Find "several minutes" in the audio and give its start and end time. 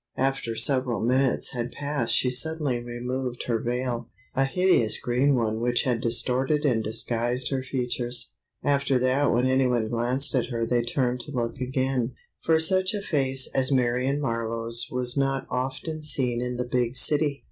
0.55-1.51